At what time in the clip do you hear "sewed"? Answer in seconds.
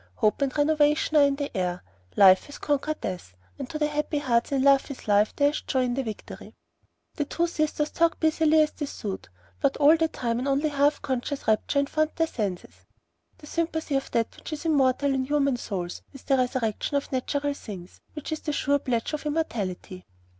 8.87-9.29